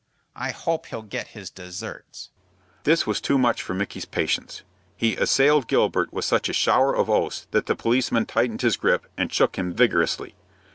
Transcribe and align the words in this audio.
I 0.35 0.49
hope 0.49 0.87
he'll 0.87 1.03
get 1.03 1.27
his 1.37 1.51
desserts." 1.51 2.31
This 2.85 3.05
was 3.05 3.21
too 3.21 3.37
much 3.37 3.61
for 3.61 3.75
Micky's 3.75 4.05
patience. 4.05 4.63
He 4.97 5.15
assailed 5.15 5.67
Gilbert 5.67 6.11
with 6.11 6.25
such 6.25 6.49
a 6.49 6.53
shower 6.53 6.95
of 6.95 7.07
oaths 7.07 7.45
that 7.51 7.67
the 7.67 7.75
policeman 7.75 8.25
tightened 8.25 8.63
his 8.63 8.77
grip, 8.77 9.05
and 9.15 9.31
shook 9.31 9.57
him 9.59 9.75
vigorously. 9.75 10.33